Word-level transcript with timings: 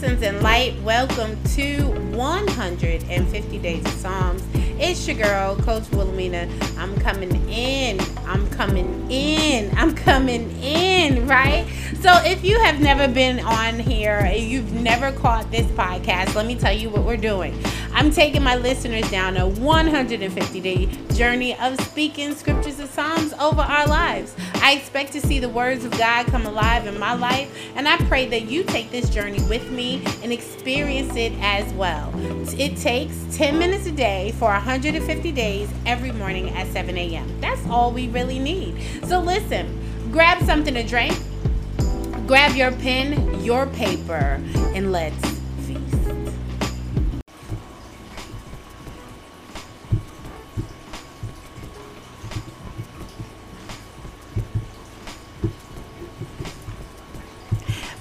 And 0.00 0.40
light. 0.42 0.80
Welcome 0.84 1.42
to 1.54 1.82
150 2.14 3.58
Days 3.58 3.84
of 3.84 3.90
Psalms. 3.90 4.44
It's 4.54 5.08
your 5.08 5.16
girl, 5.16 5.56
Coach 5.56 5.90
Wilhelmina. 5.90 6.48
I'm 6.78 6.96
coming 7.00 7.34
in. 7.48 7.98
I'm 8.24 8.48
coming 8.50 9.10
in. 9.10 9.72
I'm 9.76 9.96
coming 9.96 10.56
in, 10.62 11.26
right? 11.26 11.66
So, 12.00 12.12
if 12.24 12.44
you 12.44 12.60
have 12.60 12.80
never 12.80 13.12
been 13.12 13.40
on 13.40 13.80
here, 13.80 14.24
you've 14.26 14.72
never 14.72 15.10
caught 15.10 15.50
this 15.50 15.66
podcast, 15.72 16.36
let 16.36 16.46
me 16.46 16.54
tell 16.54 16.72
you 16.72 16.90
what 16.90 17.02
we're 17.02 17.16
doing. 17.16 17.60
I'm 17.98 18.12
taking 18.12 18.44
my 18.44 18.54
listeners 18.54 19.10
down 19.10 19.36
a 19.36 19.48
150 19.48 20.60
day 20.60 20.86
journey 21.14 21.58
of 21.58 21.80
speaking 21.80 22.32
scriptures 22.36 22.78
and 22.78 22.88
Psalms 22.88 23.32
over 23.40 23.60
our 23.60 23.88
lives. 23.88 24.36
I 24.62 24.74
expect 24.74 25.10
to 25.14 25.20
see 25.20 25.40
the 25.40 25.48
words 25.48 25.84
of 25.84 25.90
God 25.98 26.26
come 26.26 26.46
alive 26.46 26.86
in 26.86 26.96
my 27.00 27.14
life, 27.14 27.52
and 27.74 27.88
I 27.88 27.96
pray 28.06 28.26
that 28.26 28.42
you 28.42 28.62
take 28.62 28.92
this 28.92 29.10
journey 29.10 29.42
with 29.48 29.68
me 29.72 30.04
and 30.22 30.32
experience 30.32 31.16
it 31.16 31.32
as 31.40 31.72
well. 31.72 32.12
It 32.56 32.76
takes 32.76 33.16
10 33.36 33.58
minutes 33.58 33.86
a 33.86 33.92
day 33.92 34.30
for 34.38 34.50
150 34.50 35.32
days 35.32 35.68
every 35.84 36.12
morning 36.12 36.50
at 36.50 36.68
7 36.68 36.96
a.m. 36.96 37.40
That's 37.40 37.66
all 37.66 37.90
we 37.90 38.06
really 38.10 38.38
need. 38.38 38.80
So, 39.08 39.18
listen, 39.18 40.12
grab 40.12 40.40
something 40.44 40.74
to 40.74 40.84
drink, 40.84 41.18
grab 42.28 42.54
your 42.54 42.70
pen, 42.70 43.42
your 43.42 43.66
paper, 43.66 44.40
and 44.72 44.92
let's 44.92 45.18
feast. 45.66 46.17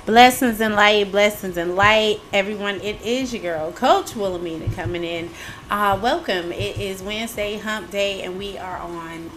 Blessings 0.08 0.62
and 0.62 0.74
light, 0.74 1.12
blessings 1.12 1.58
and 1.58 1.76
light, 1.76 2.22
everyone. 2.32 2.76
It 2.80 3.02
is 3.02 3.34
your 3.34 3.42
girl, 3.42 3.74
Coach 3.74 4.16
Wilhelmina, 4.16 4.74
coming 4.74 5.04
in. 5.04 5.30
Uh, 5.70 6.00
welcome. 6.02 6.54
It 6.54 6.80
is 6.80 7.02
Wednesday, 7.02 7.58
Hump 7.58 7.92
Day, 7.92 8.22
and 8.22 8.38
we 8.38 8.58
are 8.58 8.78
on 8.78 9.30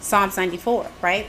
Psalms 0.00 0.36
94, 0.36 0.90
right? 1.00 1.28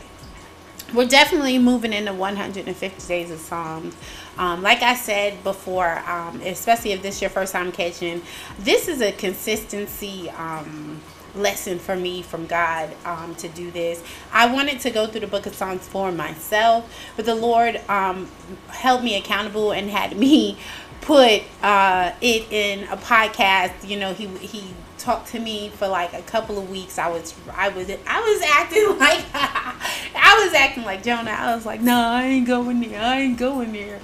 We're 0.96 1.08
definitely 1.08 1.60
moving 1.60 1.94
into 1.94 2.12
150 2.12 3.08
days 3.08 3.30
of 3.30 3.40
Psalms. 3.40 3.96
Um, 4.40 4.64
like 4.64 4.82
I 4.82 4.96
said 4.96 5.44
before, 5.44 6.00
um, 6.10 6.42
especially 6.42 6.94
if 6.94 7.04
this 7.04 7.18
is 7.18 7.22
your 7.22 7.30
first 7.30 7.54
time 7.54 7.72
catching, 7.72 8.24
this 8.58 8.88
is 8.88 9.00
a 9.04 9.12
consistency. 9.12 10.32
Um, 10.32 11.00
lesson 11.36 11.80
for 11.80 11.96
me 11.96 12.22
from 12.22 12.46
God 12.46 12.90
um, 13.06 13.36
to 13.36 13.48
do 13.48 13.72
this. 13.72 14.04
I 14.32 14.52
wanted 14.52 14.80
to 14.82 14.90
go 14.90 15.08
through 15.08 15.22
the 15.22 15.28
book 15.28 15.46
of 15.46 15.56
Psalms 15.56 15.88
for 15.88 16.12
myself, 16.12 16.92
but 17.16 17.26
the 17.26 17.36
Lord 17.36 17.82
um, 17.90 18.30
held 18.70 19.04
me 19.04 19.16
accountable 19.18 19.72
and 19.72 19.90
had 19.90 20.18
me 20.22 20.58
put 21.02 21.44
uh, 21.62 22.14
it 22.22 22.52
in 22.52 22.84
a 22.90 22.98
podcast. 22.98 23.88
You 23.88 24.00
know, 24.00 24.14
he 24.14 24.28
he 24.28 24.74
talked 24.98 25.30
to 25.30 25.40
me 25.40 25.70
for 25.70 25.88
like 25.88 26.14
a 26.14 26.22
couple 26.22 26.60
of 26.60 26.70
weeks. 26.70 26.98
I 26.98 27.10
was 27.10 27.34
I 27.54 27.70
was 27.70 27.90
I 28.08 28.22
was 28.22 28.42
acting 28.44 28.88
like 29.00 29.26
I 29.34 30.44
was 30.44 30.54
acting 30.54 30.84
like 30.84 31.04
Jonah. 31.04 31.32
I 31.32 31.56
was 31.56 31.66
like, 31.66 31.82
no, 31.82 31.98
I 31.98 32.24
ain't 32.24 32.48
going 32.48 32.82
there. 32.82 33.02
I 33.02 33.22
ain't 33.22 33.38
going 33.38 33.74
there. 33.74 34.00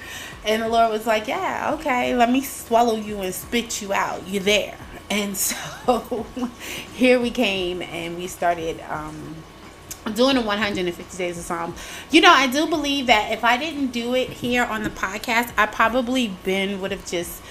And 0.46 0.62
the 0.62 0.70
Lord 0.70 0.92
was 0.92 1.06
like, 1.06 1.28
yeah, 1.28 1.72
okay, 1.74 2.16
let 2.16 2.32
me 2.32 2.42
swallow 2.42 2.96
you 2.96 3.22
and 3.22 3.34
spit 3.34 3.82
you 3.82 3.92
out. 3.92 4.26
You're 4.28 4.44
there. 4.44 4.78
And 5.10 5.38
so 5.38 6.26
here 6.94 7.20
we 7.20 7.32
came 7.32 7.82
and 7.82 8.18
we 8.18 8.28
started 8.28 8.80
um, 8.90 9.36
doing 10.14 10.36
the 10.36 10.42
150 10.42 11.18
days 11.18 11.38
of 11.38 11.44
Psalm. 11.44 11.76
You 12.12 12.22
know, 12.22 12.32
I 12.32 12.48
do 12.48 12.68
believe 12.68 13.08
that 13.08 13.32
if 13.32 13.44
I 13.44 13.58
didn't 13.58 13.88
do 13.88 14.16
it 14.16 14.30
here 14.30 14.64
on 14.64 14.84
the 14.84 14.90
podcast, 14.90 15.52
I 15.58 15.66
probably 15.66 16.30
been 16.44 16.82
would 16.82 16.92
have 16.92 17.06
just 17.06 17.42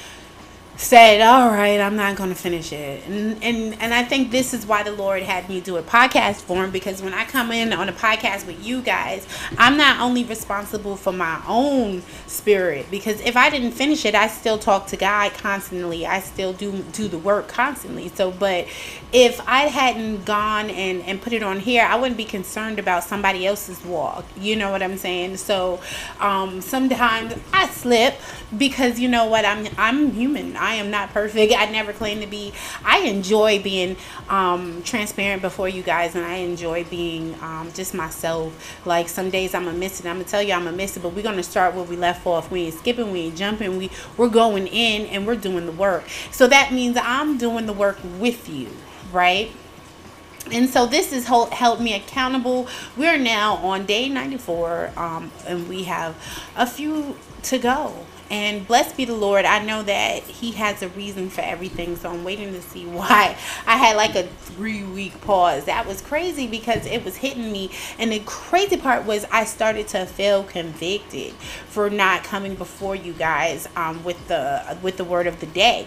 said, 0.76 1.20
"All 1.22 1.50
right, 1.50 1.80
I'm 1.80 1.96
not 1.96 2.16
going 2.16 2.28
to 2.28 2.36
finish 2.36 2.72
it." 2.72 3.06
And 3.06 3.42
and 3.42 3.80
and 3.80 3.94
I 3.94 4.02
think 4.04 4.30
this 4.30 4.52
is 4.52 4.66
why 4.66 4.82
the 4.82 4.92
Lord 4.92 5.22
had 5.22 5.48
me 5.48 5.60
do 5.60 5.76
a 5.76 5.82
podcast 5.82 6.42
form 6.42 6.70
because 6.70 7.02
when 7.02 7.14
I 7.14 7.24
come 7.24 7.50
in 7.50 7.72
on 7.72 7.88
a 7.88 7.92
podcast 7.92 8.46
with 8.46 8.64
you 8.64 8.82
guys, 8.82 9.26
I'm 9.58 9.76
not 9.76 10.00
only 10.00 10.24
responsible 10.24 10.96
for 10.96 11.12
my 11.12 11.42
own 11.46 12.02
spirit 12.26 12.86
because 12.90 13.20
if 13.20 13.36
I 13.36 13.50
didn't 13.50 13.72
finish 13.72 14.04
it, 14.04 14.14
I 14.14 14.28
still 14.28 14.58
talk 14.58 14.86
to 14.88 14.96
God 14.96 15.32
constantly. 15.34 16.06
I 16.06 16.20
still 16.20 16.52
do 16.52 16.84
do 16.92 17.08
the 17.08 17.18
work 17.18 17.48
constantly. 17.48 18.08
So, 18.08 18.30
but 18.30 18.66
if 19.12 19.40
I 19.48 19.62
hadn't 19.62 20.24
gone 20.24 20.68
and 20.70 21.02
and 21.02 21.20
put 21.22 21.32
it 21.32 21.42
on 21.42 21.60
here, 21.60 21.84
I 21.84 21.96
wouldn't 21.96 22.18
be 22.18 22.24
concerned 22.24 22.78
about 22.78 23.04
somebody 23.04 23.46
else's 23.46 23.82
walk. 23.84 24.24
You 24.38 24.56
know 24.56 24.70
what 24.70 24.82
I'm 24.82 24.98
saying? 24.98 25.38
So, 25.38 25.80
um 26.20 26.60
sometimes 26.60 27.34
I 27.52 27.66
slip 27.68 28.14
because 28.56 28.98
you 28.98 29.08
know 29.08 29.26
what? 29.26 29.44
I'm 29.44 29.66
I'm 29.78 30.12
human. 30.12 30.56
I 30.66 30.74
am 30.74 30.90
not 30.90 31.10
perfect. 31.10 31.54
I 31.56 31.70
never 31.70 31.92
claim 31.92 32.20
to 32.22 32.26
be. 32.26 32.52
I 32.84 32.98
enjoy 33.02 33.62
being 33.62 33.96
um, 34.28 34.82
transparent 34.82 35.40
before 35.40 35.68
you 35.68 35.80
guys, 35.80 36.16
and 36.16 36.24
I 36.24 36.38
enjoy 36.38 36.82
being 36.82 37.40
um, 37.40 37.70
just 37.72 37.94
myself. 37.94 38.52
Like 38.84 39.08
some 39.08 39.30
days 39.30 39.54
I'm 39.54 39.66
gonna 39.66 39.78
miss 39.78 40.00
it. 40.00 40.06
I'm 40.06 40.16
gonna 40.16 40.24
tell 40.24 40.42
you 40.42 40.54
I'm 40.54 40.64
gonna 40.64 40.76
miss 40.76 40.96
it, 40.96 41.04
but 41.04 41.10
we're 41.10 41.22
gonna 41.22 41.44
start 41.44 41.76
where 41.76 41.84
we 41.84 41.94
left 41.94 42.26
off. 42.26 42.50
We 42.50 42.62
ain't 42.62 42.74
skipping, 42.74 43.12
we 43.12 43.20
ain't 43.20 43.36
jumping. 43.36 43.76
We 43.76 43.90
we're 44.16 44.28
going 44.28 44.66
in 44.66 45.06
and 45.06 45.24
we're 45.24 45.36
doing 45.36 45.66
the 45.66 45.72
work. 45.72 46.02
So 46.32 46.48
that 46.48 46.72
means 46.72 46.98
I'm 47.00 47.38
doing 47.38 47.66
the 47.66 47.72
work 47.72 47.98
with 48.18 48.48
you, 48.48 48.68
right? 49.12 49.52
and 50.52 50.70
so 50.70 50.86
this 50.86 51.12
has 51.12 51.24
held 51.24 51.80
me 51.80 51.92
accountable 51.92 52.68
we're 52.96 53.18
now 53.18 53.56
on 53.56 53.84
day 53.84 54.08
94 54.08 54.92
um, 54.96 55.32
and 55.44 55.68
we 55.68 55.82
have 55.82 56.14
a 56.54 56.64
few 56.64 57.16
to 57.42 57.58
go 57.58 58.06
and 58.30 58.66
blessed 58.66 58.96
be 58.96 59.04
the 59.04 59.14
Lord, 59.14 59.44
I 59.44 59.64
know 59.64 59.82
that 59.82 60.22
He 60.24 60.52
has 60.52 60.82
a 60.82 60.88
reason 60.90 61.30
for 61.30 61.42
everything. 61.42 61.96
So 61.96 62.10
I'm 62.10 62.24
waiting 62.24 62.52
to 62.52 62.62
see 62.62 62.86
why 62.86 63.36
I 63.66 63.76
had 63.76 63.96
like 63.96 64.14
a 64.14 64.24
three 64.24 64.84
week 64.84 65.20
pause. 65.22 65.64
That 65.64 65.86
was 65.86 66.00
crazy 66.00 66.46
because 66.46 66.86
it 66.86 67.04
was 67.04 67.16
hitting 67.16 67.52
me. 67.52 67.70
And 67.98 68.12
the 68.12 68.20
crazy 68.20 68.76
part 68.76 69.04
was 69.04 69.24
I 69.30 69.44
started 69.44 69.88
to 69.88 70.06
feel 70.06 70.44
convicted 70.44 71.32
for 71.68 71.90
not 71.90 72.24
coming 72.24 72.54
before 72.54 72.94
you 72.96 73.12
guys 73.12 73.68
um, 73.76 74.02
with 74.04 74.28
the 74.28 74.78
with 74.82 74.96
the 74.96 75.04
word 75.04 75.26
of 75.26 75.40
the 75.40 75.46
day. 75.46 75.86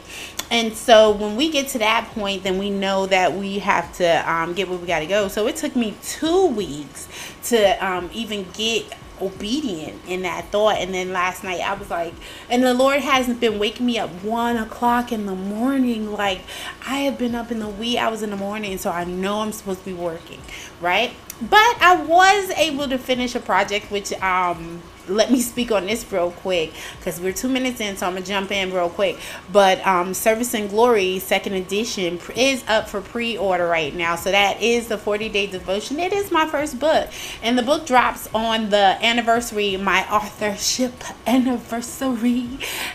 And 0.51 0.73
so 0.73 1.11
when 1.11 1.35
we 1.35 1.51
get 1.51 1.67
to 1.69 1.79
that 1.79 2.09
point, 2.13 2.43
then 2.43 2.57
we 2.57 2.69
know 2.69 3.05
that 3.05 3.33
we 3.33 3.59
have 3.59 3.95
to 3.97 4.31
um, 4.31 4.53
get 4.53 4.67
where 4.67 4.79
we 4.79 4.87
got 4.87 4.99
to 4.99 5.05
go. 5.05 5.27
So 5.27 5.47
it 5.47 5.55
took 5.55 5.75
me 5.75 5.95
two 6.01 6.47
weeks 6.47 7.07
to 7.49 7.85
um, 7.85 8.09
even 8.13 8.47
get 8.53 8.97
obedient 9.21 10.01
in 10.07 10.21
that 10.23 10.45
thought. 10.51 10.77
And 10.77 10.93
then 10.93 11.11
last 11.11 11.43
night 11.43 11.61
I 11.61 11.73
was 11.73 11.89
like, 11.89 12.13
and 12.49 12.63
the 12.63 12.73
Lord 12.73 13.01
hasn't 13.01 13.39
been 13.39 13.59
waking 13.59 13.85
me 13.85 13.97
up 13.97 14.09
one 14.23 14.57
o'clock 14.57 15.11
in 15.11 15.25
the 15.25 15.35
morning. 15.35 16.11
Like 16.11 16.41
I 16.85 16.99
have 16.99 17.17
been 17.17 17.35
up 17.35 17.51
in 17.51 17.59
the 17.59 17.69
wee 17.69 17.97
hours 17.97 18.21
in 18.21 18.29
the 18.29 18.37
morning, 18.37 18.77
so 18.77 18.91
I 18.91 19.03
know 19.03 19.41
I'm 19.41 19.51
supposed 19.51 19.79
to 19.79 19.85
be 19.85 19.93
working, 19.93 20.39
right? 20.81 21.13
But 21.41 21.77
I 21.81 22.03
was 22.05 22.49
able 22.51 22.89
to 22.89 22.97
finish 22.97 23.33
a 23.35 23.39
project 23.39 23.91
which 23.91 24.11
um 24.21 24.81
let 25.09 25.31
me 25.31 25.41
speak 25.41 25.71
on 25.71 25.85
this 25.85 26.09
real 26.11 26.31
quick 26.31 26.71
because 26.97 27.19
we're 27.19 27.33
two 27.33 27.49
minutes 27.49 27.79
in, 27.81 27.97
so 27.97 28.07
I'm 28.07 28.13
gonna 28.13 28.25
jump 28.25 28.51
in 28.51 28.73
real 28.73 28.89
quick. 28.89 29.17
But 29.51 29.85
um, 29.85 30.13
Service 30.13 30.53
in 30.53 30.67
Glory 30.67 31.19
second 31.19 31.53
edition 31.53 32.19
is 32.35 32.63
up 32.67 32.87
for 32.87 33.01
pre-order 33.01 33.67
right 33.67 33.93
now, 33.93 34.15
so 34.15 34.31
that 34.31 34.61
is 34.61 34.87
the 34.87 34.97
40 34.97 35.29
day 35.29 35.47
devotion. 35.47 35.99
It 35.99 36.13
is 36.13 36.31
my 36.31 36.45
first 36.47 36.79
book, 36.79 37.09
and 37.41 37.57
the 37.57 37.63
book 37.63 37.85
drops 37.85 38.29
on 38.33 38.69
the 38.69 38.97
anniversary, 39.03 39.77
my 39.77 40.09
authorship 40.11 40.93
anniversary, 41.27 42.47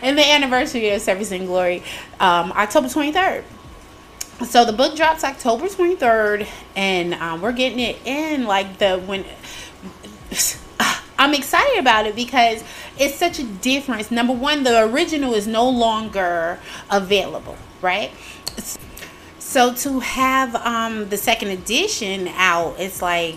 and 0.02 0.16
the 0.16 0.24
anniversary 0.24 0.90
of 0.90 1.02
Service 1.02 1.32
in 1.32 1.46
Glory, 1.46 1.82
um, 2.20 2.52
October 2.52 2.88
23rd 2.88 3.44
so 4.42 4.64
the 4.64 4.72
book 4.72 4.96
drops 4.96 5.22
october 5.22 5.66
23rd 5.66 6.46
and 6.74 7.14
um, 7.14 7.40
we're 7.40 7.52
getting 7.52 7.78
it 7.78 7.96
in 8.04 8.44
like 8.44 8.78
the 8.78 8.98
when 8.98 9.24
I'm 11.24 11.32
excited 11.32 11.78
about 11.78 12.06
it 12.06 12.14
because 12.14 12.62
it's 12.98 13.14
such 13.14 13.38
a 13.38 13.44
difference. 13.44 14.10
Number 14.10 14.34
one, 14.34 14.62
the 14.62 14.84
original 14.84 15.32
is 15.32 15.46
no 15.46 15.66
longer 15.66 16.58
available, 16.90 17.56
right? 17.80 18.10
So 19.38 19.72
to 19.72 20.00
have 20.00 20.54
um, 20.54 21.08
the 21.08 21.16
second 21.16 21.48
edition 21.48 22.28
out, 22.34 22.74
it's 22.78 23.00
like 23.00 23.36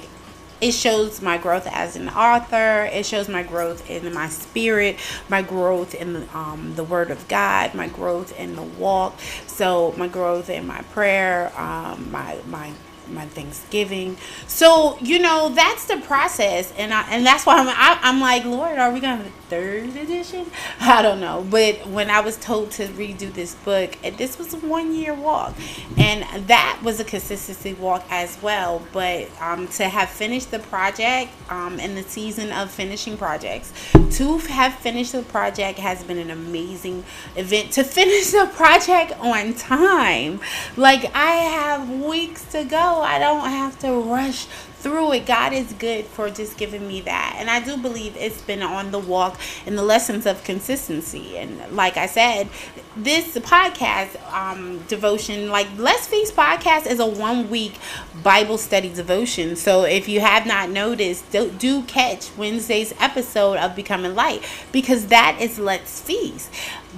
it 0.60 0.74
shows 0.74 1.22
my 1.22 1.38
growth 1.38 1.66
as 1.66 1.96
an 1.96 2.10
author. 2.10 2.90
It 2.92 3.06
shows 3.06 3.30
my 3.30 3.44
growth 3.44 3.90
in 3.90 4.14
my 4.14 4.28
spirit, 4.28 4.98
my 5.30 5.42
growth 5.42 5.96
in 5.96 6.12
the, 6.12 6.38
um, 6.38 6.74
the 6.76 6.84
Word 6.84 7.10
of 7.10 7.26
God, 7.30 7.74
my 7.74 7.88
growth 7.88 8.38
in 8.38 8.58
the 8.58 8.64
walk. 8.64 9.18
So 9.46 9.94
my 9.96 10.10
growth 10.10 10.50
in 10.50 10.68
my 10.68 10.82
prayer, 10.92 11.54
um, 11.58 12.12
my 12.12 12.38
my 12.48 12.74
my 13.10 13.26
Thanksgiving. 13.26 14.18
So 14.48 14.98
you 15.02 15.20
know 15.20 15.50
that's 15.50 15.86
the 15.86 15.98
process, 15.98 16.74
and 16.78 16.94
I 16.94 17.02
and 17.10 17.26
that's 17.26 17.46
why 17.46 17.58
I'm 17.58 17.68
I, 17.68 18.00
I'm 18.02 18.20
like 18.20 18.46
Lord, 18.46 18.78
are 18.78 18.92
we 18.92 19.00
gonna 19.00 19.18
have 19.18 19.28
a 19.28 19.50
third 19.50 19.96
edition? 19.96 20.50
I 20.80 21.02
don't 21.02 21.20
know, 21.20 21.46
but 21.50 21.88
when 21.88 22.10
I 22.10 22.20
was 22.22 22.38
told 22.38 22.72
to 22.72 22.88
redo 22.88 23.32
this 23.34 23.56
book, 23.56 23.98
this 24.18 24.38
was 24.38 24.54
a 24.54 24.58
one 24.58 24.94
year 24.94 25.14
walk, 25.14 25.56
and 25.98 26.48
that 26.48 26.80
was 26.84 27.00
a 27.00 27.04
consistency 27.04 27.74
walk 27.74 28.06
as 28.10 28.42
well. 28.42 28.82
But 28.92 29.30
um, 29.42 29.68
to 29.70 29.86
have 29.86 30.10
finished 30.10 30.52
the 30.52 30.60
project 30.60 31.32
um, 31.50 31.80
in 31.80 31.96
the 31.96 32.04
season 32.04 32.52
of 32.52 32.72
finishing 32.72 33.18
projects, 33.18 33.74
to 34.18 34.38
have 34.38 34.74
finished 34.76 35.12
the 35.12 35.24
project 35.24 35.80
has 35.80 36.04
been 36.04 36.18
an 36.18 36.32
amazing 36.32 37.04
event. 37.36 37.72
To 37.74 37.84
finish 37.98 38.32
the 38.32 38.50
project 38.54 39.14
on 39.20 39.54
time, 39.54 40.40
like 40.76 41.12
I 41.16 41.32
have 41.32 41.90
weeks 41.90 42.44
to 42.52 42.64
go 42.64 42.97
I 43.02 43.20
don't 43.20 43.50
have 43.50 43.78
to 43.80 44.02
rush 44.02 44.48
through 44.80 45.14
it. 45.14 45.26
God 45.26 45.54
is 45.54 45.74
good 45.74 46.06
for 46.06 46.30
just 46.30 46.58
giving 46.58 46.88
me 46.88 47.02
that. 47.02 47.36
And 47.40 47.50
I 47.50 47.60
do 47.60 47.78
believe 47.78 48.16
it's 48.16 48.42
been 48.42 48.62
on 48.62 48.92
the 48.92 49.00
walk 49.00 49.40
in 49.66 49.76
the 49.76 49.84
lessons 49.84 50.26
of 50.26 50.44
consistency. 50.44 51.38
And 51.38 51.76
like 51.76 51.98
I 51.98 52.06
said, 52.06 52.50
this 52.96 53.36
podcast 53.38 54.22
um, 54.32 54.80
devotion, 54.88 55.50
like 55.50 55.68
Let's 55.78 56.08
Feast 56.08 56.36
podcast, 56.36 56.88
is 56.88 57.00
a 57.00 57.06
one 57.06 57.50
week 57.50 57.80
Bible 58.24 58.58
study 58.58 58.94
devotion. 58.94 59.56
So 59.56 59.84
if 59.84 60.08
you 60.08 60.20
have 60.20 60.46
not 60.46 60.70
noticed, 60.70 61.32
do, 61.32 61.50
do 61.52 61.82
catch 61.84 62.36
Wednesday's 62.38 62.94
episode 63.00 63.58
of 63.58 63.76
Becoming 63.76 64.16
Light 64.16 64.44
because 64.72 65.08
that 65.08 65.38
is 65.42 65.58
Let's 65.58 66.02
Feast 66.02 66.52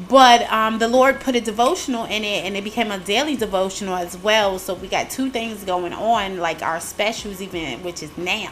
but 0.07 0.49
um, 0.51 0.79
the 0.79 0.87
Lord 0.87 1.19
put 1.19 1.35
a 1.35 1.41
devotional 1.41 2.05
in 2.05 2.23
it, 2.23 2.45
and 2.45 2.55
it 2.55 2.63
became 2.63 2.91
a 2.91 2.99
daily 2.99 3.35
devotional 3.35 3.95
as 3.95 4.17
well. 4.17 4.59
So 4.59 4.73
we 4.73 4.87
got 4.87 5.09
two 5.09 5.29
things 5.29 5.63
going 5.63 5.93
on, 5.93 6.37
like 6.37 6.61
our 6.61 6.79
specials 6.79 7.41
which 7.77 8.03
is 8.03 8.15
now, 8.17 8.51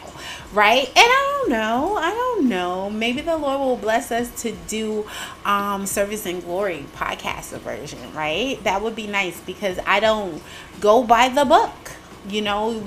right? 0.52 0.86
And 0.88 0.96
I 0.96 1.38
don't 1.40 1.50
know, 1.50 1.96
I 1.96 2.10
don't 2.10 2.48
know. 2.48 2.90
Maybe 2.90 3.20
the 3.20 3.36
Lord 3.36 3.60
will 3.60 3.76
bless 3.76 4.10
us 4.10 4.42
to 4.42 4.52
do 4.68 5.06
um, 5.44 5.86
Service 5.86 6.26
in 6.26 6.40
Glory 6.40 6.86
podcast 6.94 7.56
version, 7.58 8.12
right? 8.14 8.62
That 8.64 8.82
would 8.82 8.96
be 8.96 9.06
nice 9.06 9.40
because 9.40 9.78
I 9.86 10.00
don't 10.00 10.42
go 10.80 11.02
by 11.04 11.28
the 11.28 11.44
book. 11.44 11.92
You 12.28 12.42
know, 12.42 12.82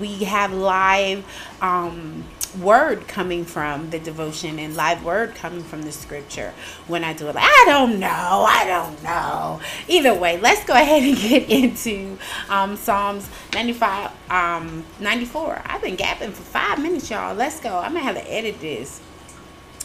we 0.00 0.24
have 0.24 0.52
live. 0.52 1.24
Um, 1.60 2.24
word 2.60 3.08
coming 3.08 3.44
from 3.44 3.90
the 3.90 3.98
devotion 3.98 4.58
and 4.58 4.76
live 4.76 5.04
word 5.04 5.34
coming 5.34 5.62
from 5.62 5.82
the 5.82 5.92
scripture 5.92 6.52
when 6.86 7.04
I 7.04 7.12
do 7.12 7.28
it. 7.28 7.36
I 7.38 7.64
don't 7.66 7.98
know. 7.98 8.08
I 8.08 8.64
don't 8.66 9.02
know. 9.02 9.60
Either 9.88 10.14
way, 10.14 10.38
let's 10.38 10.64
go 10.64 10.74
ahead 10.74 11.02
and 11.02 11.16
get 11.28 11.48
into 11.48 12.18
um, 12.48 12.76
Psalms 12.76 13.28
95, 13.54 14.10
um, 14.30 14.84
94. 15.00 15.62
I've 15.64 15.82
been 15.82 15.96
gapping 15.96 16.32
for 16.32 16.42
five 16.42 16.80
minutes, 16.80 17.10
y'all. 17.10 17.34
Let's 17.34 17.60
go. 17.60 17.78
I'm 17.78 17.94
to 17.94 18.00
have 18.00 18.16
to 18.16 18.32
edit 18.32 18.60
this. 18.60 19.00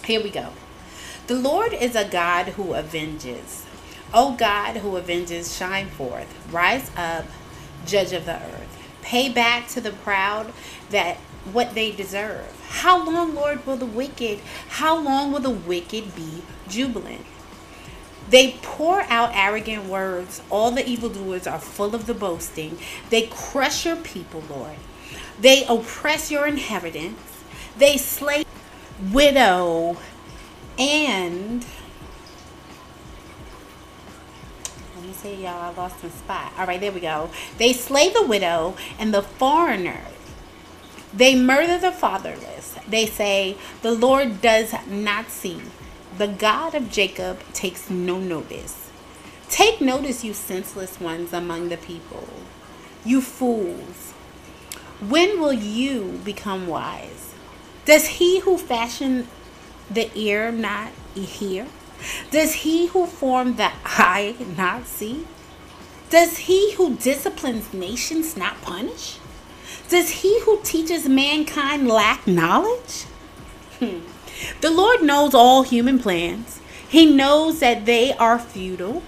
Here 0.04 0.22
we 0.22 0.30
go. 0.30 0.50
The 1.28 1.36
Lord 1.36 1.74
is 1.74 1.96
a 1.96 2.08
God 2.08 2.50
who 2.50 2.74
avenges. 2.74 3.66
O 4.14 4.36
God 4.38 4.78
who 4.78 4.98
avenges, 4.98 5.56
shine 5.56 5.88
forth. 5.88 6.28
Rise 6.52 6.90
up, 6.96 7.26
judge 7.86 8.14
of 8.14 8.26
the 8.26 8.36
earth. 8.36 8.77
Pay 9.08 9.30
back 9.30 9.70
to 9.70 9.80
the 9.80 9.92
proud 9.92 10.52
that 10.90 11.16
what 11.54 11.74
they 11.76 11.94
deserve. 11.94 12.46
How 12.68 13.06
long, 13.06 13.34
Lord, 13.34 13.66
will 13.66 13.78
the 13.78 13.86
wicked, 13.86 14.40
how 14.68 14.98
long 14.98 15.32
will 15.32 15.40
the 15.40 15.50
wicked 15.50 16.14
be 16.14 16.44
jubilant? 16.68 17.26
They 18.30 18.58
pour 18.62 19.04
out 19.04 19.32
arrogant 19.34 19.86
words. 19.86 20.42
All 20.50 20.72
the 20.72 20.86
evildoers 20.86 21.48
are 21.48 21.58
full 21.58 21.96
of 21.96 22.06
the 22.06 22.14
boasting. 22.14 22.78
They 23.10 23.28
crush 23.28 23.86
your 23.86 23.96
people, 23.96 24.44
Lord. 24.50 24.76
They 25.40 25.66
oppress 25.68 26.30
your 26.30 26.46
inheritance. 26.46 27.22
They 27.78 27.96
slay 27.96 28.44
widow 29.14 29.96
and 30.78 31.66
see 35.18 35.44
y'all 35.44 35.62
I 35.62 35.74
lost 35.74 36.04
my 36.04 36.10
spot. 36.10 36.54
All 36.58 36.68
right, 36.68 36.80
there 36.80 36.92
we 36.92 37.00
go. 37.00 37.30
They 37.58 37.74
slay 37.74 38.10
the 38.10 38.26
widow 38.26 38.76
and 39.00 39.14
the 39.14 39.22
foreigner 39.22 40.02
they 41.14 41.36
murder 41.36 41.78
the 41.78 41.92
fatherless. 41.92 42.76
They 42.88 43.06
say, 43.06 43.58
The 43.82 43.92
Lord 43.92 44.42
does 44.42 44.74
not 44.88 45.30
see. 45.30 45.62
The 46.18 46.28
God 46.28 46.76
of 46.76 46.92
Jacob 46.92 47.40
takes 47.54 47.90
no 47.90 48.20
notice. 48.20 48.90
Take 49.50 49.80
notice, 49.80 50.24
you 50.24 50.34
senseless 50.34 51.00
ones 51.00 51.32
among 51.32 51.70
the 51.70 51.78
people, 51.78 52.28
you 53.06 53.22
fools. 53.22 54.12
When 55.00 55.40
will 55.40 55.54
you 55.54 56.20
become 56.26 56.68
wise? 56.68 57.34
Does 57.86 58.08
he 58.08 58.40
who 58.40 58.58
fashioned 58.58 59.28
the 59.90 60.12
ear 60.14 60.52
not 60.52 60.92
hear? 61.16 61.68
Does 62.32 62.54
he 62.54 62.88
who 62.88 63.06
formed 63.06 63.58
the 63.58 63.72
eye 63.86 64.36
not 64.56 64.88
see? 64.88 65.26
Does 66.10 66.38
he 66.38 66.74
who 66.74 66.96
disciplines 66.96 67.74
nations 67.74 68.38
not 68.38 68.62
punish? 68.62 69.18
Does 69.90 70.10
he 70.22 70.42
who 70.42 70.60
teaches 70.64 71.08
mankind 71.08 71.88
lack 71.88 72.28
knowledge? 72.28 73.04
Hmm. 73.80 74.00
The 74.62 74.70
Lord 74.70 75.02
knows 75.02 75.34
all 75.34 75.64
human 75.64 76.00
plans. 76.00 76.60
He 76.88 77.06
knows 77.06 77.60
that 77.60 77.86
they 77.86 78.14
are 78.14 78.40
futile. 78.40 79.04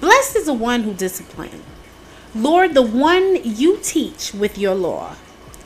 Blessed 0.00 0.36
is 0.36 0.46
the 0.46 0.54
one 0.54 0.82
who 0.84 0.94
disciplines. 0.94 1.64
Lord, 2.34 2.74
the 2.74 2.82
one 2.82 3.38
you 3.42 3.78
teach 3.82 4.32
with 4.32 4.58
your 4.58 4.74
law. 4.74 5.16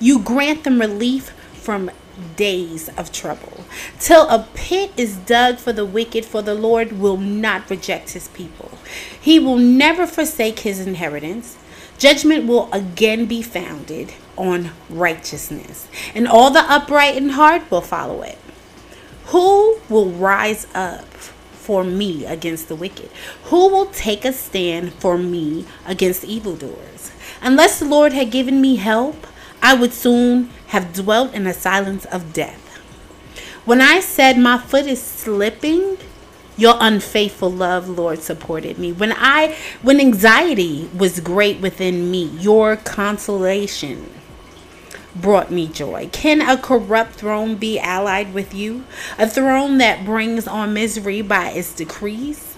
You 0.01 0.19
grant 0.19 0.65
them 0.65 0.81
relief 0.81 1.31
from 1.53 1.91
days 2.37 2.89
of 2.97 3.13
trouble, 3.13 3.65
till 3.99 4.29
a 4.29 4.47
pit 4.55 4.93
is 4.97 5.17
dug 5.17 5.59
for 5.59 5.73
the 5.73 5.85
wicked, 5.85 6.25
for 6.25 6.43
the 6.43 6.55
Lord 6.55 6.93
will 6.99 7.17
not 7.17 7.69
reject 7.69 8.11
his 8.11 8.29
people. 8.29 8.79
He 9.21 9.39
will 9.39 9.59
never 9.59 10.07
forsake 10.07 10.61
his 10.61 10.81
inheritance. 10.81 11.59
Judgment 11.99 12.47
will 12.47 12.73
again 12.73 13.27
be 13.27 13.43
founded 13.43 14.15
on 14.37 14.71
righteousness, 14.89 15.87
and 16.15 16.27
all 16.27 16.51
the 16.51 16.65
upright 16.73 17.17
in 17.17 17.31
heart 17.31 17.71
will 17.71 17.81
follow 17.81 18.23
it. 18.23 18.39
Who 19.27 19.79
will 19.89 20.11
rise 20.11 20.67
up 20.75 21.05
for 21.05 21.85
me 21.85 22.27
against 22.27 22.69
the 22.69 22.75
wicked? 22.75 23.09
Who 23.45 23.69
will 23.69 23.87
take 23.87 24.25
a 24.25 24.33
stand 24.33 24.95
for 24.95 25.17
me 25.17 25.65
against 25.87 26.25
evildoers? 26.25 27.13
Unless 27.41 27.79
the 27.79 27.85
Lord 27.85 28.13
had 28.13 28.31
given 28.31 28.61
me 28.61 28.77
help, 28.77 29.27
I 29.63 29.75
would 29.75 29.93
soon 29.93 30.51
have 30.69 30.93
dwelt 30.93 31.33
in 31.33 31.45
the 31.45 31.55
silence 31.55 32.05
of 32.07 32.33
death. 32.33 32.59
When 33.65 33.81
I 33.81 34.01
said 34.01 34.37
my 34.37 34.59
foot 34.59 34.87
is 34.87 35.01
slipping, 35.01 35.99
your 36.57 36.75
unfaithful 36.81 37.51
love, 37.51 37.89
Lord, 37.89 38.21
supported 38.21 38.79
me. 38.79 38.93
When 38.93 39.13
I 39.17 39.57
when 39.81 40.01
anxiety 40.01 40.91
was 40.93 41.21
great 41.21 41.61
within 41.61 42.11
me, 42.11 42.25
your 42.25 42.77
consolation 42.77 44.13
brought 45.15 45.51
me 45.51 45.69
joy. 45.69 46.09
Can 46.13 46.41
a 46.41 46.57
corrupt 46.57 47.13
throne 47.13 47.57
be 47.57 47.79
allied 47.79 48.35
with 48.35 48.53
you? 48.53 48.85
A 49.19 49.29
throne 49.29 49.79
that 49.79 50.05
brings 50.05 50.49
on 50.49 50.75
misery 50.75 51.23
by 51.23 51.51
its 51.51 51.73
decrees? 51.73 52.57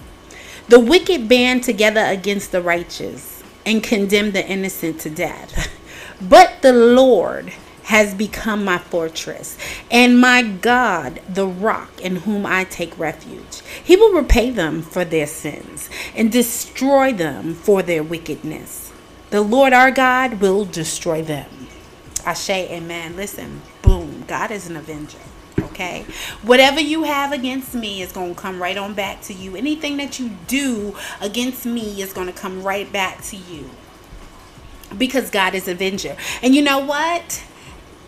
The 0.69 0.79
wicked 0.79 1.29
band 1.29 1.63
together 1.63 2.03
against 2.03 2.51
the 2.51 2.61
righteous 2.61 3.43
and 3.65 3.83
condemn 3.83 4.31
the 4.31 4.45
innocent 4.45 4.99
to 5.01 5.09
death. 5.09 5.71
But 6.21 6.61
the 6.61 6.73
Lord 6.73 7.51
has 7.85 8.15
become 8.15 8.65
my 8.65 8.79
fortress, 8.79 9.57
and 9.91 10.19
my 10.19 10.41
God, 10.41 11.21
the 11.29 11.45
rock 11.45 12.01
in 12.01 12.17
whom 12.17 12.45
I 12.45 12.63
take 12.63 12.97
refuge. 12.97 13.61
He 13.83 13.95
will 13.95 14.13
repay 14.13 14.49
them 14.49 14.81
for 14.81 15.05
their 15.05 15.27
sins 15.27 15.89
and 16.15 16.31
destroy 16.31 17.13
them 17.13 17.53
for 17.53 17.83
their 17.83 18.01
wickedness. 18.01 18.91
The 19.29 19.41
Lord 19.41 19.71
our 19.71 19.91
God 19.91 20.41
will 20.41 20.65
destroy 20.65 21.21
them. 21.21 21.67
Ashe, 22.25 22.49
amen. 22.49 23.15
Listen, 23.15 23.61
boom. 23.83 24.23
God 24.27 24.49
is 24.49 24.67
an 24.67 24.77
avenger. 24.77 25.19
Okay? 25.59 26.05
Whatever 26.41 26.79
you 26.79 27.03
have 27.03 27.31
against 27.33 27.75
me 27.75 28.01
is 28.01 28.11
going 28.11 28.33
to 28.33 28.41
come 28.41 28.59
right 28.59 28.77
on 28.77 28.95
back 28.95 29.21
to 29.23 29.33
you. 29.33 29.55
Anything 29.55 29.97
that 29.97 30.19
you 30.19 30.29
do 30.47 30.95
against 31.21 31.65
me 31.67 32.01
is 32.01 32.13
going 32.13 32.27
to 32.27 32.33
come 32.33 32.63
right 32.63 32.91
back 32.91 33.21
to 33.25 33.35
you 33.35 33.69
because 34.97 35.29
God 35.29 35.55
is 35.55 35.67
avenger. 35.67 36.15
And 36.41 36.55
you 36.55 36.61
know 36.61 36.79
what? 36.79 37.43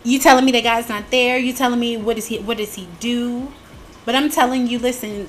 You 0.04 0.20
telling 0.20 0.46
me 0.46 0.52
that 0.54 0.64
God's 0.64 0.90
not 0.90 1.12
there. 1.12 1.38
You 1.38 1.54
telling 1.54 1.80
me 1.80 1.98
what 1.98 2.18
is 2.18 2.28
he 2.28 2.40
what 2.40 2.58
does 2.58 2.76
he 2.76 2.88
do? 3.00 3.52
But 4.06 4.16
I'm 4.16 4.30
telling 4.30 4.68
you, 4.68 4.80
listen, 4.80 5.28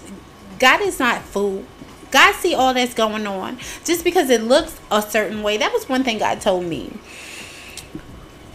God 0.58 0.80
is 0.80 0.98
not 0.98 1.22
fool. 1.22 1.64
God 2.10 2.34
see 2.36 2.54
all 2.54 2.72
that's 2.72 2.94
going 2.94 3.26
on. 3.26 3.58
Just 3.84 4.04
because 4.04 4.30
it 4.30 4.42
looks 4.42 4.78
a 4.90 5.02
certain 5.02 5.42
way. 5.42 5.56
That 5.56 5.72
was 5.72 5.88
one 5.88 6.04
thing 6.04 6.18
God 6.18 6.40
told 6.40 6.64
me. 6.64 6.92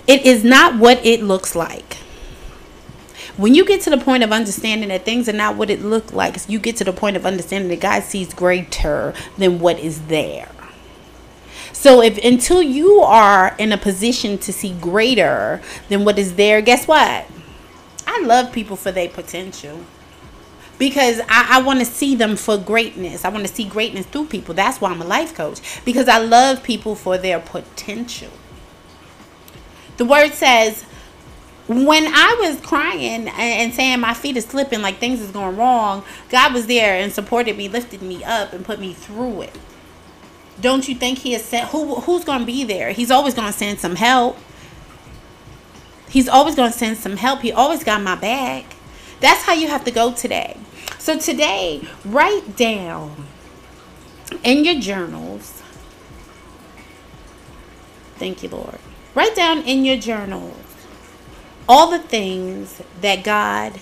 It 0.07 0.25
is 0.25 0.43
not 0.43 0.77
what 0.77 1.05
it 1.05 1.21
looks 1.21 1.55
like. 1.55 1.97
When 3.35 3.55
you 3.55 3.65
get 3.65 3.81
to 3.81 3.89
the 3.89 3.97
point 3.97 4.23
of 4.23 4.31
understanding 4.31 4.89
that 4.89 5.05
things 5.05 5.27
are 5.27 5.33
not 5.33 5.55
what 5.55 5.69
it 5.69 5.81
looked 5.81 6.13
like, 6.13 6.37
you 6.47 6.59
get 6.59 6.75
to 6.77 6.83
the 6.83 6.93
point 6.93 7.17
of 7.17 7.25
understanding 7.25 7.69
that 7.69 7.79
God 7.79 8.03
sees 8.03 8.33
greater 8.33 9.13
than 9.37 9.59
what 9.59 9.79
is 9.79 10.07
there. 10.07 10.49
So 11.73 12.01
if 12.01 12.17
until 12.23 12.61
you 12.61 13.01
are 13.01 13.55
in 13.57 13.71
a 13.73 13.77
position 13.77 14.37
to 14.39 14.53
see 14.53 14.73
greater 14.79 15.61
than 15.89 16.05
what 16.05 16.17
is 16.17 16.35
there, 16.35 16.61
guess 16.61 16.87
what? 16.87 17.25
I 18.07 18.21
love 18.21 18.53
people 18.53 18.75
for 18.75 18.91
their 18.91 19.09
potential 19.09 19.79
because 20.77 21.19
I, 21.27 21.57
I 21.57 21.61
want 21.61 21.79
to 21.79 21.85
see 21.85 22.15
them 22.15 22.35
for 22.35 22.57
greatness. 22.57 23.25
I 23.25 23.29
want 23.29 23.45
to 23.47 23.53
see 23.53 23.65
greatness 23.65 24.05
through 24.05 24.27
people. 24.27 24.53
That's 24.53 24.79
why 24.79 24.91
I'm 24.91 25.01
a 25.01 25.05
life 25.05 25.33
coach 25.33 25.59
because 25.83 26.07
I 26.07 26.19
love 26.19 26.63
people 26.63 26.95
for 26.95 27.17
their 27.17 27.39
potential. 27.39 28.31
The 29.97 30.05
word 30.05 30.33
says, 30.33 30.83
when 31.67 32.05
I 32.07 32.37
was 32.39 32.59
crying 32.61 33.29
and 33.29 33.73
saying 33.73 33.99
my 33.99 34.13
feet 34.13 34.37
are 34.37 34.41
slipping, 34.41 34.81
like 34.81 34.97
things 34.97 35.21
is 35.21 35.31
going 35.31 35.55
wrong, 35.55 36.03
God 36.29 36.53
was 36.53 36.67
there 36.67 36.95
and 36.95 37.11
supported 37.11 37.57
me, 37.57 37.69
lifted 37.69 38.01
me 38.01 38.23
up, 38.23 38.53
and 38.53 38.65
put 38.65 38.79
me 38.79 38.93
through 38.93 39.43
it. 39.43 39.57
Don't 40.61 40.87
you 40.87 40.95
think 40.95 41.19
He 41.19 41.33
has 41.33 41.43
sent 41.43 41.69
who? 41.69 41.95
Who's 42.01 42.23
going 42.23 42.41
to 42.41 42.45
be 42.45 42.63
there? 42.63 42.91
He's 42.91 43.11
always 43.11 43.33
going 43.33 43.51
to 43.51 43.57
send 43.57 43.79
some 43.79 43.95
help. 43.95 44.37
He's 46.09 46.29
always 46.29 46.55
going 46.55 46.71
to 46.71 46.77
send 46.77 46.97
some 46.97 47.17
help. 47.17 47.41
He 47.41 47.51
always 47.51 47.83
got 47.83 48.01
my 48.01 48.15
back. 48.15 48.75
That's 49.19 49.43
how 49.43 49.53
you 49.53 49.67
have 49.67 49.83
to 49.85 49.91
go 49.91 50.13
today. 50.13 50.57
So 50.99 51.17
today, 51.17 51.87
write 52.05 52.55
down 52.55 53.25
in 54.43 54.63
your 54.63 54.79
journals. 54.79 55.61
Thank 58.15 58.43
you, 58.43 58.49
Lord. 58.49 58.79
Write 59.15 59.35
down 59.35 59.63
in 59.63 59.85
your 59.85 59.97
journals 59.97 60.55
all 61.67 61.89
the 61.89 61.99
things 61.99 62.81
that 63.01 63.23
God 63.23 63.79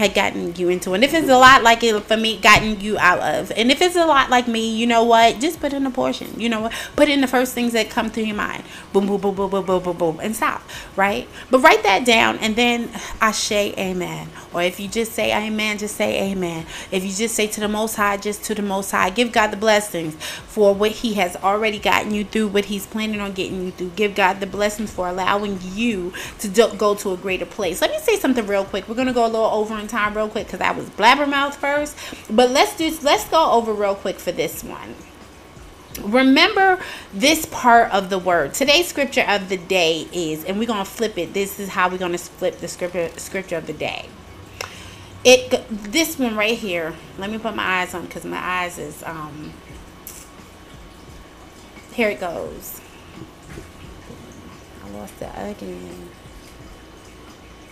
had 0.00 0.14
gotten 0.14 0.56
you 0.56 0.70
into. 0.70 0.94
And 0.94 1.04
if 1.04 1.12
it's 1.12 1.28
a 1.28 1.36
lot 1.36 1.62
like 1.62 1.84
it 1.84 2.02
for 2.04 2.16
me, 2.16 2.38
gotten 2.38 2.80
you 2.80 2.98
out 2.98 3.20
of. 3.20 3.52
And 3.54 3.70
if 3.70 3.82
it's 3.82 3.96
a 3.96 4.06
lot 4.06 4.30
like 4.30 4.48
me, 4.48 4.74
you 4.74 4.86
know 4.86 5.04
what? 5.04 5.40
Just 5.40 5.60
put 5.60 5.74
in 5.74 5.84
a 5.84 5.90
portion. 5.90 6.40
You 6.40 6.48
know 6.48 6.62
what? 6.62 6.72
Put 6.96 7.10
in 7.10 7.20
the 7.20 7.26
first 7.26 7.52
things 7.52 7.74
that 7.74 7.90
come 7.90 8.08
through 8.08 8.24
your 8.24 8.36
mind. 8.36 8.64
Boom, 8.94 9.06
boom, 9.06 9.20
boom, 9.20 9.34
boom, 9.34 9.50
boom, 9.50 9.66
boom, 9.66 9.82
boom, 9.82 9.96
boom. 9.98 10.20
And 10.22 10.34
stop. 10.34 10.62
Right? 10.96 11.28
But 11.50 11.58
write 11.58 11.82
that 11.82 12.06
down 12.06 12.38
and 12.38 12.56
then 12.56 12.90
I 13.20 13.32
say 13.32 13.74
amen. 13.76 14.30
Or 14.54 14.62
if 14.62 14.80
you 14.80 14.88
just 14.88 15.12
say 15.12 15.36
amen, 15.36 15.76
just 15.76 15.96
say 15.96 16.32
amen. 16.32 16.64
If 16.90 17.04
you 17.04 17.12
just 17.12 17.34
say 17.34 17.46
to 17.48 17.60
the 17.60 17.68
most 17.68 17.96
high, 17.96 18.16
just 18.16 18.42
to 18.44 18.54
the 18.54 18.62
most 18.62 18.90
high. 18.90 19.10
Give 19.10 19.30
God 19.30 19.48
the 19.48 19.58
blessings 19.58 20.14
for 20.14 20.74
what 20.74 20.92
he 20.92 21.14
has 21.14 21.36
already 21.36 21.78
gotten 21.78 22.14
you 22.14 22.24
through, 22.24 22.48
what 22.48 22.64
he's 22.64 22.86
planning 22.86 23.20
on 23.20 23.32
getting 23.32 23.66
you 23.66 23.70
through. 23.72 23.90
Give 23.90 24.14
God 24.14 24.40
the 24.40 24.46
blessings 24.46 24.90
for 24.90 25.08
allowing 25.08 25.58
you 25.74 26.14
to 26.38 26.48
go 26.78 26.94
to 26.94 27.12
a 27.12 27.18
greater 27.18 27.46
place. 27.46 27.82
Let 27.82 27.90
me 27.90 27.98
say 27.98 28.16
something 28.16 28.46
real 28.46 28.64
quick. 28.64 28.88
We're 28.88 28.94
going 28.94 29.08
to 29.08 29.12
go 29.12 29.26
a 29.26 29.28
little 29.28 29.44
over 29.44 29.78
in 29.78 29.89
time 29.90 30.16
real 30.16 30.28
quick 30.28 30.46
because 30.46 30.60
I 30.60 30.70
was 30.70 30.88
blabbermouth 30.90 31.54
first. 31.54 31.96
But 32.30 32.50
let's 32.50 32.76
do 32.76 32.96
let's 33.02 33.28
go 33.28 33.52
over 33.52 33.72
real 33.72 33.94
quick 33.94 34.18
for 34.18 34.32
this 34.32 34.64
one. 34.64 34.94
Remember 36.00 36.80
this 37.12 37.46
part 37.46 37.92
of 37.92 38.10
the 38.10 38.18
word. 38.18 38.54
Today's 38.54 38.86
scripture 38.86 39.24
of 39.28 39.48
the 39.48 39.56
day 39.56 40.06
is, 40.12 40.44
and 40.44 40.58
we're 40.58 40.66
gonna 40.66 40.84
flip 40.84 41.18
it. 41.18 41.34
This 41.34 41.58
is 41.58 41.70
how 41.70 41.88
we're 41.88 41.98
gonna 41.98 42.18
flip 42.18 42.58
the 42.58 42.68
scripture 42.68 43.10
scripture 43.16 43.56
of 43.56 43.66
the 43.66 43.72
day. 43.72 44.08
It 45.24 45.66
this 45.68 46.18
one 46.18 46.36
right 46.36 46.56
here. 46.56 46.94
Let 47.18 47.30
me 47.30 47.38
put 47.38 47.54
my 47.54 47.82
eyes 47.82 47.92
on 47.94 48.06
because 48.06 48.24
my 48.24 48.38
eyes 48.38 48.78
is 48.78 49.02
um. 49.02 49.52
Here 51.92 52.08
it 52.10 52.20
goes. 52.20 52.80
I 54.84 54.90
lost 54.90 55.20
it 55.20 55.28
again. 55.36 56.08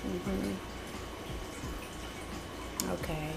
Mm-hmm. 0.06 0.52
Okay. 2.90 3.30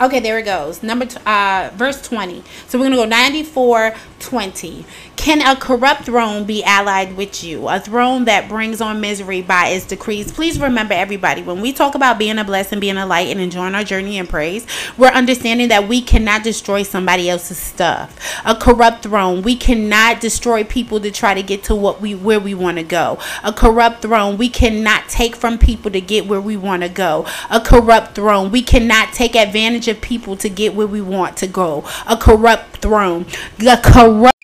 Okay, 0.00 0.18
there 0.18 0.38
it 0.38 0.44
goes. 0.44 0.82
Number 0.82 1.06
uh, 1.26 1.70
verse 1.74 2.00
20. 2.00 2.42
So 2.66 2.78
we're 2.78 2.84
going 2.84 2.92
to 2.92 2.96
go 2.96 3.04
94 3.04 3.94
20. 4.18 4.86
Can 5.20 5.42
a 5.42 5.54
corrupt 5.54 6.04
throne 6.04 6.44
be 6.44 6.64
allied 6.64 7.14
with 7.14 7.44
you? 7.44 7.68
A 7.68 7.78
throne 7.78 8.24
that 8.24 8.48
brings 8.48 8.80
on 8.80 9.02
misery 9.02 9.42
by 9.42 9.66
its 9.66 9.84
decrees. 9.84 10.32
Please 10.32 10.58
remember, 10.58 10.94
everybody, 10.94 11.42
when 11.42 11.60
we 11.60 11.74
talk 11.74 11.94
about 11.94 12.18
being 12.18 12.38
a 12.38 12.42
blessing, 12.44 12.80
being 12.80 12.96
a 12.96 13.04
light, 13.04 13.28
and 13.28 13.38
enjoying 13.38 13.74
our 13.74 13.84
journey 13.84 14.16
in 14.16 14.26
praise, 14.26 14.66
we're 14.96 15.08
understanding 15.08 15.68
that 15.68 15.86
we 15.86 16.00
cannot 16.00 16.42
destroy 16.42 16.82
somebody 16.82 17.28
else's 17.28 17.58
stuff. 17.58 18.18
A 18.46 18.54
corrupt 18.54 19.02
throne, 19.02 19.42
we 19.42 19.56
cannot 19.56 20.22
destroy 20.22 20.64
people 20.64 20.98
to 21.00 21.10
try 21.10 21.34
to 21.34 21.42
get 21.42 21.64
to 21.64 21.74
what 21.74 22.00
we 22.00 22.14
where 22.14 22.40
we 22.40 22.54
want 22.54 22.78
to 22.78 22.82
go. 22.82 23.18
A 23.44 23.52
corrupt 23.52 24.00
throne, 24.00 24.38
we 24.38 24.48
cannot 24.48 25.10
take 25.10 25.36
from 25.36 25.58
people 25.58 25.90
to 25.90 26.00
get 26.00 26.28
where 26.28 26.40
we 26.40 26.56
want 26.56 26.82
to 26.82 26.88
go. 26.88 27.26
A 27.50 27.60
corrupt 27.60 28.14
throne, 28.14 28.50
we 28.50 28.62
cannot 28.62 29.12
take 29.12 29.36
advantage 29.36 29.86
of 29.86 30.00
people 30.00 30.34
to 30.38 30.48
get 30.48 30.74
where 30.74 30.86
we 30.86 31.02
want 31.02 31.36
to 31.36 31.46
go. 31.46 31.84
A 32.06 32.16
corrupt 32.16 32.78
throne, 32.78 33.26
the 33.58 33.78
corrupt 33.84 34.39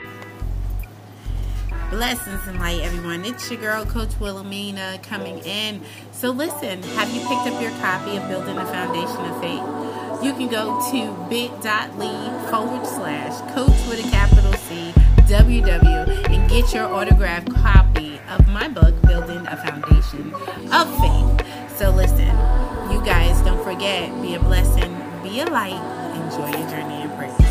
Blessings 1.96 2.46
and 2.46 2.58
light, 2.58 2.82
everyone. 2.82 3.24
It's 3.24 3.50
your 3.50 3.58
girl, 3.58 3.86
Coach 3.86 4.10
Wilhelmina, 4.20 5.00
coming 5.02 5.38
in. 5.38 5.80
So, 6.12 6.28
listen, 6.28 6.82
have 6.82 7.08
you 7.08 7.20
picked 7.20 7.48
up 7.48 7.58
your 7.58 7.70
copy 7.80 8.18
of 8.18 8.28
Building 8.28 8.58
a 8.58 8.66
Foundation 8.66 9.24
of 9.24 9.40
Faith? 9.40 10.22
You 10.22 10.34
can 10.34 10.48
go 10.48 10.78
to 10.90 11.30
bit.ly 11.30 12.50
forward 12.50 12.86
slash 12.86 13.40
coach 13.54 13.88
with 13.88 14.06
a 14.06 14.10
capital 14.10 14.52
C 14.52 14.92
WW 15.24 16.28
and 16.28 16.50
get 16.50 16.74
your 16.74 16.84
autographed 16.84 17.54
copy 17.54 18.20
of 18.28 18.46
my 18.48 18.68
book, 18.68 18.94
Building 19.06 19.46
a 19.46 19.56
Foundation 19.56 20.34
of 20.74 20.86
Faith. 21.00 21.78
So, 21.78 21.92
listen, 21.92 22.28
you 22.92 23.02
guys 23.06 23.40
don't 23.40 23.64
forget, 23.64 24.12
be 24.20 24.34
a 24.34 24.38
blessing, 24.38 24.94
be 25.22 25.40
a 25.40 25.46
light, 25.46 25.80
enjoy 26.14 26.58
your 26.58 26.68
journey 26.68 27.00
in 27.00 27.10
praise. 27.16 27.45